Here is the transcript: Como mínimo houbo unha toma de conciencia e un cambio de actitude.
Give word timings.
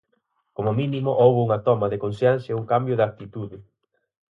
Como 0.55 0.71
mínimo 0.81 1.17
houbo 1.21 1.39
unha 1.47 1.59
toma 1.67 1.87
de 1.91 2.01
conciencia 2.05 2.51
e 2.51 2.57
un 2.61 2.65
cambio 2.71 2.97
de 2.97 3.05
actitude. 3.09 3.57